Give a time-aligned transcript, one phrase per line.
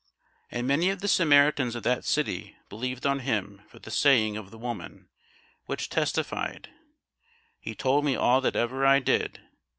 [0.49, 4.49] And many of the Samaritans of that city believed on him for the saying of
[4.49, 5.09] the woman,
[5.67, 6.69] which testified,
[7.59, 9.41] He told me all that ever I did.